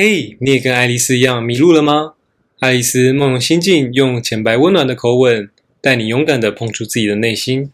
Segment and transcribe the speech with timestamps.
[0.00, 2.14] 嘿，你也跟爱丽丝一样迷路了吗？
[2.60, 7.72] 爱丽丝梦游仙境，用浅白温暖的口吻，带你勇敢的碰触自己的内心。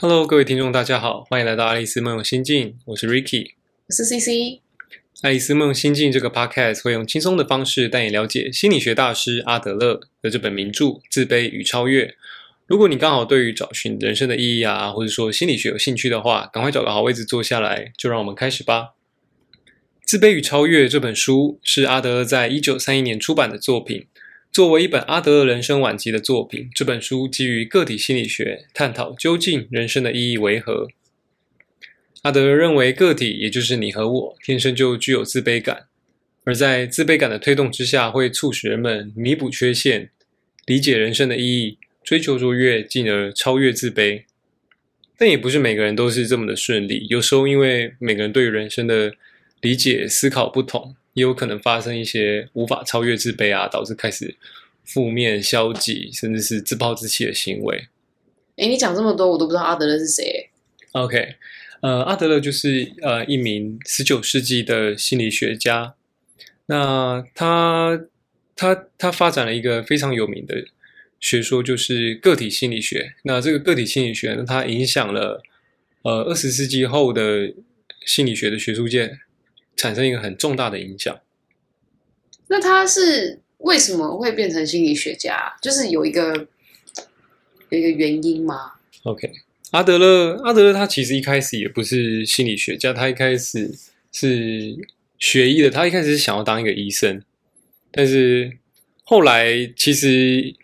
[0.00, 3.52] Hello，各位听众，大家好，欢迎来到爱丽丝梦游仙境，我是 Ricky。
[3.86, 4.63] 我是 CC，
[5.22, 12.06] 爱丽丝梦游心境这个 podcast 会用轻松的方式带你了解心理学大师阿德勒的这本名著《自卑与超越》。
[12.66, 18.82] 如果你刚好对于找寻人生的意义啊，或者说心理学有兴趣的话，赶快找个好位置坐下来，就让我们开始吧。
[20.04, 24.06] 《自卑与超越》这本书是阿德勒在一九三一年出版的作品。
[24.52, 30.88] 作为一本阿德勒人生晚期的作品，这本书基于个体心理学，探讨究竟人生的意义为何。
[32.24, 35.88] 阿德勒认为，个体也就是你和我，天生就具有自卑感，
[36.44, 40.10] 而在自卑感的推动之下，会促使人们弥补缺陷，
[40.64, 44.24] 理解人生的意义，追求卓越，进而超越自卑。
[45.18, 49.12] 但也不是每个人都是这么的顺利，有时候因为每个人对于人生的
[49.60, 50.96] 理解、思考不同。
[51.12, 54.34] 也有可能发生一些无法超越自卑啊，导致开始
[54.82, 57.86] 负面、消极，甚至是自暴自弃的行为。
[58.56, 60.50] 哎，你讲这么多，我都不知道阿德勒是谁。
[60.90, 61.36] OK，
[61.84, 65.94] 呃，阿德勒就是呃一名十九世纪的心理学家。
[66.64, 68.00] 那他
[68.56, 70.64] 他他发展了一个非常有名的
[71.20, 73.14] 学说，就是个体心理学。
[73.24, 75.42] 那这个个体心理学呢，它影响了
[76.00, 77.52] 呃二十世纪后的
[78.06, 79.18] 心理学的学术界。
[79.76, 81.20] 产生一个很重大的影响。
[82.46, 85.56] 那他是为什么会变成心理学家？
[85.60, 86.46] 就是有一个
[87.70, 89.28] 有一个原因吗？OK，
[89.74, 93.68] 阿德勒，阿德勒他其实一开始也不是心理学家，他一开始
[94.12, 94.76] 是
[95.18, 97.20] 学医的，他一开始是想要当一个医生，
[97.90, 98.56] 但是
[99.02, 100.54] 后来其实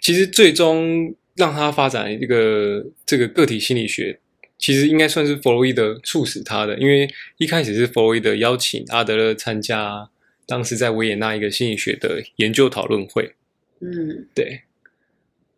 [0.00, 4.18] 其实最终让他发展一个这个个体心理学。
[4.58, 10.08] 其实应该算是弗洛伊德促使他的，因为一开始是弗洛伊德邀请阿德勒参加
[10.46, 13.34] 当时在维也纳一个心理学的研究讨论会。
[13.80, 14.62] 嗯，对。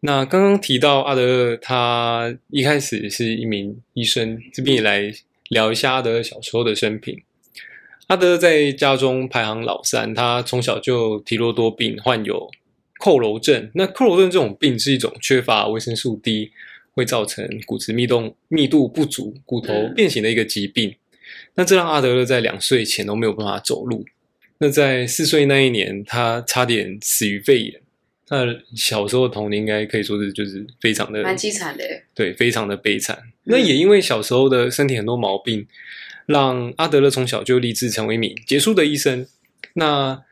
[0.07, 5.13] 那刚刚提到阿德勒，他一开始是一名医生，这边也来
[5.49, 7.21] 聊一下阿德勒小时候的生平。
[8.07, 12.49] 阿德勒在家中排行老三，他从小就体弱多病，患有
[13.01, 13.69] 佝偻症。
[13.75, 16.53] 那佝偻症这种病是一种缺乏维生素 D。
[16.97, 20.95] 会造成骨质密度密度不足、骨头变形的一个疾病。
[21.57, 24.03] 那这让阿德勒在两岁前都没有办法走路。
[24.61, 27.83] 那在四岁那一年，他差点死于肺炎。
[28.29, 28.45] 他
[28.75, 33.17] 小时候的童年应该可以说是就是非常的蛮凄惨的，对，非常的悲惨。
[33.45, 35.67] 那也因为小时候的身体很多毛病，
[36.27, 39.27] 让阿德勒从小就立志成为一名杰出的医生。
[39.75, 40.25] 那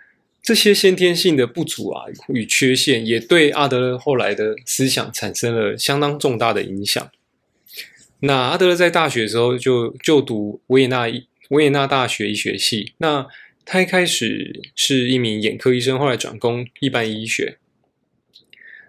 [0.43, 7.09] 这些先天性的不足啊与缺陷，也对阿德勒后来的思想产生了相当重大的影响。
[8.21, 11.07] 那阿德勒在大学的时候就就读维也纳
[11.51, 12.95] 维也纳大学医学系。
[12.99, 13.27] 那
[13.65, 17.59] 他一开始是一名眼科医生，后来转攻一般医学。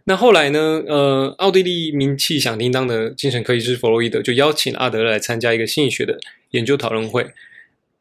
[0.07, 0.83] 那后来呢？
[0.87, 6.19] 呃，奥地利名气响叮当的精神科医师弗洛伊德就邀请阿德勒来参加一个心理学的
[6.51, 7.31] 研究讨论会。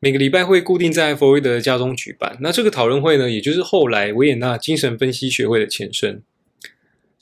[0.00, 2.36] 每个礼拜会固定在弗洛伊德家中举办。
[2.40, 6.22] 那这个讨论会呢，也就是后来维也纳精神分析学会的前身。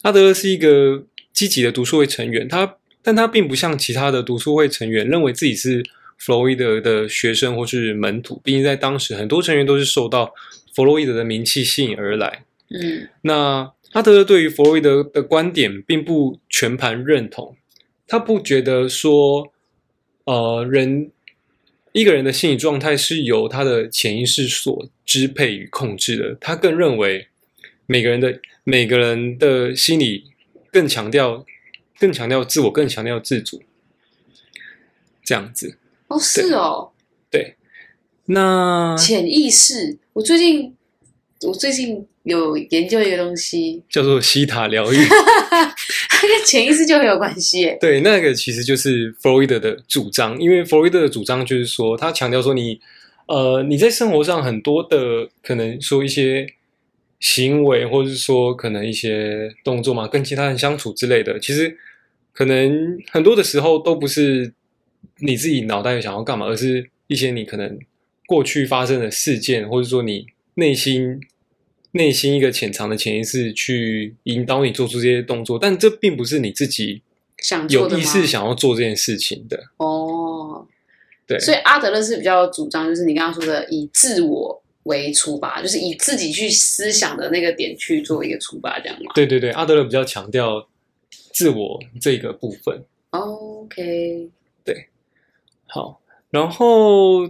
[0.02, 5.84] 阿德勒是一个积极的读书会成员，他但他并不像其他的读书会成员认为自己是
[6.18, 8.40] 弗洛伊德的学生或是门徒。
[8.42, 10.34] 毕竟在当时，很多成员都是受到
[10.74, 12.42] 弗洛伊德的名气吸引而来。
[12.70, 17.56] 嗯，那阿德勒对于弗洛伊德的观点并不全盘认同，
[18.06, 19.52] 他不觉得说，
[20.24, 21.10] 呃，人。
[21.94, 26.34] 一个人的心理状态是由他的潜意识所支配与控制的。
[26.40, 27.28] 他更认为
[27.84, 30.32] 每个人的每个人的心理
[30.70, 31.44] 更强调
[31.98, 33.62] 更强调自我，更强调自主，
[35.22, 35.76] 这样子。
[36.08, 36.92] 哦，是哦，
[37.30, 37.56] 对。
[38.24, 40.74] 那潜意识，我最近
[41.42, 42.08] 我最近。
[42.24, 47.76] 有研究一个东西叫做西塔疗愈，它 跟潜意识就很有关系。
[47.80, 52.80] 对，那个其实就是弗洛伊德的主张，因为弗洛伊德的主张就是说，他强调说，你
[53.26, 56.46] 呃你在生活上很多的可能说一些
[57.18, 61.76] 行为，或者是说可能一些动作嘛，跟其他人相处之类的，其实
[62.32, 64.52] 可能很多的时候都不是
[65.18, 67.76] 你自己脑袋想要干嘛，而是一些你可能
[68.26, 71.20] 过去发生的事件，或者说你内心。
[71.92, 77.02] 内心一个潜藏的潜意识去引导你做出这些动作，但这并不是你自己
[77.38, 79.62] 想有意识想要做这件事情的。
[79.76, 80.66] 哦，
[81.26, 90.66] 对所以阿德勒是比较主张，就是你刚刚说的以自我为出发，就是以自己去思想的那个点去做一个出发，这样吗对对对，阿德勒比较强调
[91.32, 92.84] 自我这个部分。
[93.10, 94.30] ？OK，
[94.64, 94.86] 对
[95.66, 96.00] 好，
[96.30, 97.28] 然后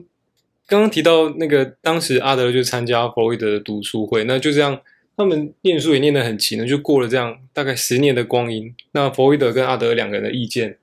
[0.67, 4.81] 刚刚提到那个，当时阿德勒就参加弗洛伊德的读书会，那就这样，
[5.17, 8.75] 他们念书也念得很勤，就过了这样大概十年的光阴。
[8.93, 10.79] 那弗洛伊德跟阿德两个人的意见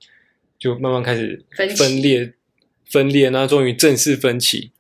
[0.60, 1.44] 就慢慢开始
[1.76, 2.34] 分裂，
[2.86, 4.72] 分裂，那终于正式分歧。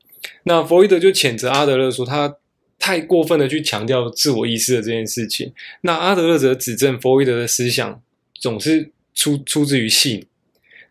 [0.43, 2.35] 那弗洛伊德就谴责阿德勒说他
[2.77, 8.01] 太过分的去强调自我意识的这件事情，那阿德勒则指正弗洛伊德的思想
[8.33, 10.25] 总是出出自于性。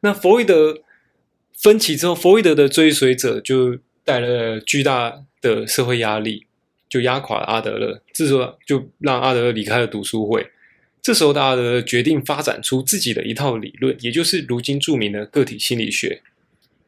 [0.01, 0.83] 那弗洛伊德
[1.57, 3.79] 分歧之后，弗洛伊德的追随者就
[4.09, 6.47] 带了巨大的社会压力，
[6.89, 8.01] 就压垮了阿德勒。
[8.15, 10.51] 这时候就让阿德勒离开了读书会。
[11.03, 16.23] 这时候的阿德勒决定发展出自己的一套理论，也就是如今著名的个体心理学。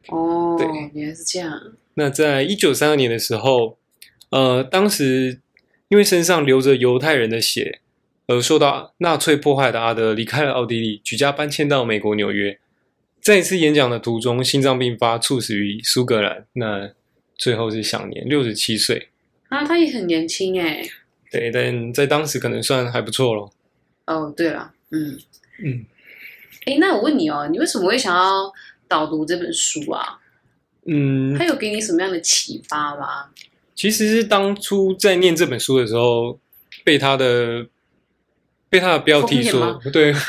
[0.07, 0.65] 哦对，
[0.95, 1.73] 原来是这样。
[1.93, 3.77] 那在一九三二年的时候，
[4.31, 5.39] 呃，当时
[5.89, 7.81] 因为身上流着犹太人的血，
[8.25, 12.57] 而受到纳粹迫害的阿德勒离开了奥地利，举家搬迁到美国纽约。
[13.21, 16.47] 在一次演讲的途中，心脏病发，猝死于苏格兰。
[16.53, 16.91] 那
[17.41, 19.09] 最后是享年六十七岁。
[19.49, 20.87] 啊，他也很年轻哎。
[21.31, 23.51] 对，但在当时可能算还不错咯。
[24.05, 25.17] 哦，对了，嗯，
[25.63, 25.85] 嗯
[26.65, 28.53] 哎，那我问你哦，你为什么会想要
[28.87, 30.19] 导读这本书啊？
[30.85, 33.29] 嗯它，有给你什么样的启发吗？
[33.73, 36.39] 其实是当初在念这本书的时候，
[36.83, 37.65] 被他的
[38.69, 40.19] 被他的标题所对，被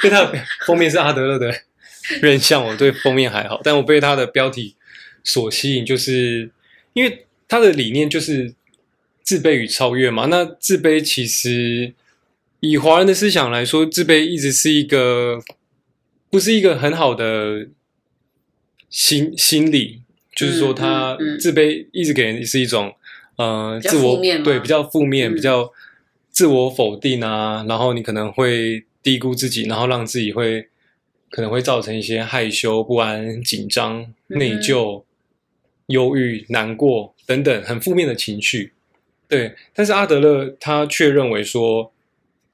[0.04, 0.32] 被他的
[0.66, 1.52] 封面是阿德勒的
[2.22, 4.74] 人像，我对封面还好，但我被他的标题
[5.22, 6.50] 所吸引，就是
[6.92, 8.54] 因为他的理念就是
[9.22, 10.26] 自卑与超越嘛。
[10.26, 11.92] 那自卑其实
[12.60, 15.40] 以华人的思想来说，自卑一直是一个
[16.30, 17.68] 不是一个很好的
[18.88, 20.02] 心心理，
[20.36, 22.94] 就是说他嗯嗯嗯自卑一直给人是一种
[23.36, 25.70] 呃比较自我对比较负面、嗯比较
[26.30, 30.66] 自我否定啊，然后你可能会低估自己，然后让自己会
[31.30, 35.02] 可能会造成一些害羞、不安、紧张、嗯内疚、
[35.86, 38.72] 忧郁、难过等等很负面的情绪。
[39.28, 41.92] 对，但是阿德勒他却认为说，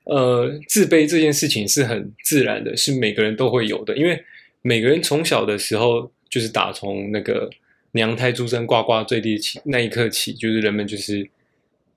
[0.04, 4.24] 呃，自卑这件事情是很自然的，是每个人都会有的，因为
[4.62, 7.50] 每个人从小的时候就是打从那个
[7.92, 11.28] 娘胎出生呱呱坠地起那一刻起，就是人们就是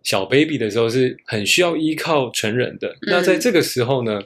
[0.02, 2.98] 小 baby 的时候是很需要依靠成人的。
[3.04, 4.24] 那在这个时候呢，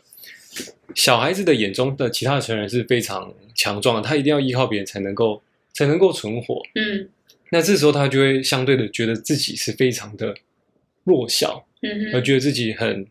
[0.93, 5.41] 小孩子的眼中的其他的成人是非常强壮的，他一定要依靠别人才能够
[5.75, 6.59] 才能够存活。
[6.73, 7.07] 嗯
[7.51, 10.35] 那这时候他就会相对的觉得自己是非常的
[11.03, 13.05] 弱小，嗯哼，而觉得自己很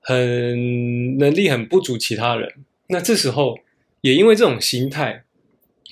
[0.00, 2.52] 很能力很不足其他人。
[2.88, 3.58] 那这时候
[4.02, 5.24] 也因为这种心态，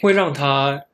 [0.03, 0.85] 会让他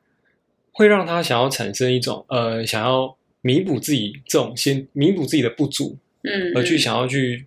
[0.71, 7.45] 会让他想要产生一种呃想要弥补自己这种先弥补自己的不足，嗯，嗯而去想要去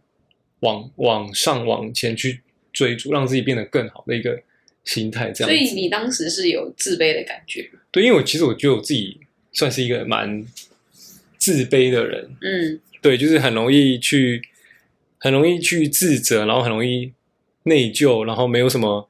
[0.61, 4.43] 往往上往前去追逐，让自己变得更好的一个
[4.85, 5.31] 心态。
[5.31, 7.81] 这样所以，你当时是有自卑的感觉吗？
[7.91, 9.19] 对，因为我其实我觉得我自己
[9.53, 10.44] 算是一个蛮
[11.38, 14.43] 自卑的人，嗯对，就是很容易去，
[15.19, 17.12] 很容易去自责，然后很容易
[17.65, 19.09] 内疚，然后没有什么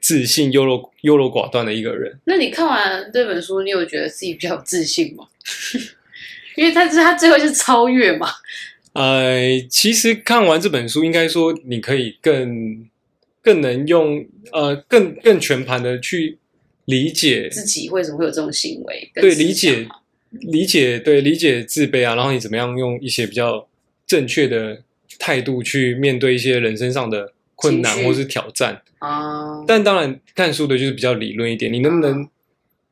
[0.00, 2.18] 自信、优柔优柔寡断的一个人。
[2.24, 5.26] 那你看完这本书，你有觉得自己比较有自信吗？
[6.54, 8.28] 因为他是他最后是超越嘛，
[8.92, 12.86] 呃，其实看完这本书，应该说你可以更
[13.42, 16.38] 更能用呃更更全盘的去
[16.84, 19.10] 理解自己为什么会有这种行为？
[19.14, 19.86] 对理解
[20.30, 23.68] 理解对理解自卑啊，然后你怎么样用一些比较
[24.06, 24.82] 正确的
[25.18, 28.80] 态度去面对一些人生上的困难或是挑战。
[28.98, 32.28] 啊，但当然，看书的就是比较理论一点，你能不能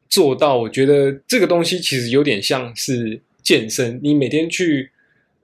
[0.09, 0.59] 做到？
[0.59, 4.91] 我觉得这个东西其实有点像是健身，你每天去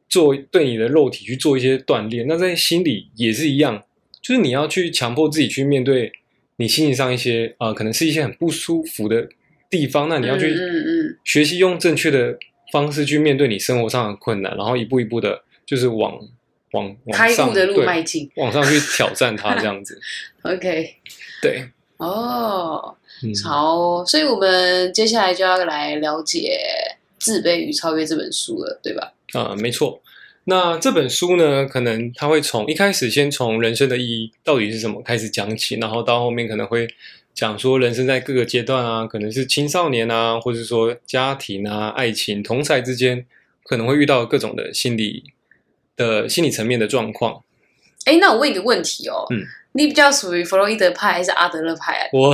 [0.08, 3.84] 做对你的肉体去做一些锻炼，那在心里也是一样，
[4.26, 6.10] 就是你要去强迫自己去面对
[6.56, 9.28] 你心理上一些啊、呃可能是一些很不舒服的
[9.70, 10.56] 地方，那你要去
[11.24, 12.36] 学习用正确的
[12.72, 16.18] 方式去面对你生活上的困难，然后一步一步的，就是往
[16.72, 18.28] 往往上开悟的路对迈进。
[18.36, 20.00] 往上去挑战它，这样子。
[20.42, 20.94] OK，
[21.40, 21.68] 对，
[21.98, 26.58] 哦，嗯，好哦，所以我们接下来就要来了解
[27.24, 29.12] 《自卑与超越》这本书了，对吧？
[29.34, 30.02] 啊、没错。
[30.48, 36.86] 那这本书呢，可能它会从一开始先从人生的意义到底是什么开始讲起，然后到后面可能会
[37.34, 43.26] 讲说人生在各个阶段啊，可能是青少年啊，或者说家庭啊、爱情、同才之间
[43.64, 45.24] 可能会遇到各种的心理
[45.96, 47.42] 的心理层面的状况。
[48.04, 49.42] 哎，那我问一个问题哦，嗯
[49.76, 52.08] 你比较属于弗洛伊德派还是阿德勒派啊？
[52.12, 52.30] 我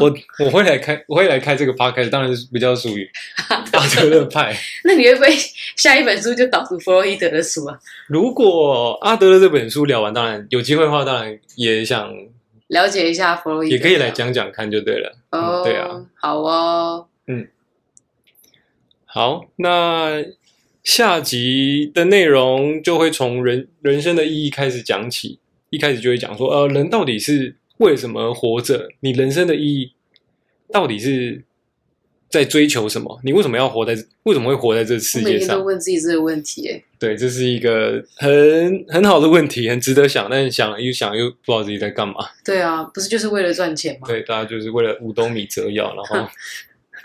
[0.00, 0.12] 我
[0.44, 3.08] 我会来开，我会来开这个 podcast，当然是比较属于
[3.46, 4.52] 阿德勒派。
[4.82, 5.28] 那你会不会
[5.76, 7.78] 下一本书就导读弗洛伊德的书啊？
[8.08, 12.12] 如果阿德勒这本书聊完，当然有机会的话，当然也想
[12.66, 15.16] 了解一下弗洛伊德，也可以来讲讲看就对了。
[15.30, 17.46] 哦，嗯对啊，好哦，嗯
[19.04, 20.24] 好，那
[20.82, 25.38] 下集的内容就会从人人生的意义开始讲起。
[25.70, 28.88] 一开始就会讲说，呃，人到底是为什么活着？
[29.00, 29.92] 你人生的意义
[30.72, 31.42] 到底是
[32.28, 33.20] 在追求什么？
[33.24, 33.96] 你为什么要活在？
[34.24, 35.62] 为什么会活在这世界上我每天都？
[35.62, 42.14] 问自己这个问题，哎，对，这是一个很很好的问题，很值得想，但是想了又想又不知道自己在干嘛。
[42.44, 44.08] 对啊，不是就是为了赚钱吗？
[44.08, 46.28] 对，大家就是为了五斗米折腰，然后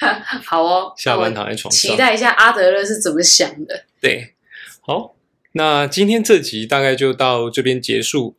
[0.45, 1.91] 好哦，下班躺在床上。
[1.91, 3.85] 期待一下阿德勒是怎么想的。
[3.99, 4.33] 对，
[4.81, 5.15] 好，
[5.51, 8.35] 那今天这集大概就到这边结束。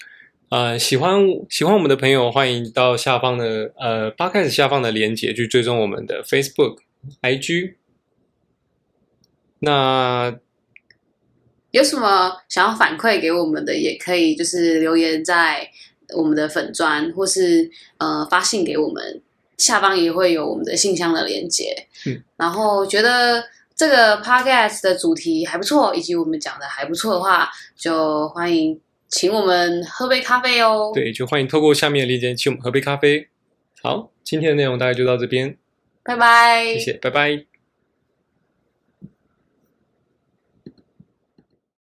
[0.53, 1.19] 呃，喜欢
[1.49, 6.81] 喜欢我们的朋友，欢迎到下方的呃八开始下方的链接去追踪我们的 Facebook、
[7.23, 7.77] IG。
[9.61, 10.39] 那
[11.71, 15.67] 有什么想要反馈给我们的，也可以就是留言在
[16.15, 19.23] 我们的粉砖，或是呃发信给我们，
[19.57, 21.75] 下方也会有我们的信箱的连接。
[22.05, 23.43] 嗯，然后觉得
[23.75, 28.79] 这个 podcast 的主题还不错，以及我们讲的还不错的话，就欢迎
[29.13, 33.29] 请我们喝杯咖啡哦。，对，就欢迎透过下面的链接请我们喝杯咖啡。
[33.83, 35.57] 好，今天的内容大概就到这边，
[36.03, 36.65] 拜拜。
[36.75, 37.52] 谢谢，拜拜。